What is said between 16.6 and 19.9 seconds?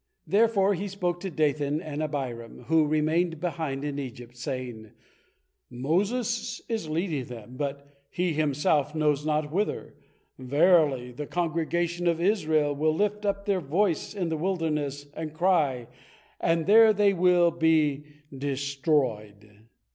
there they will be destroyed."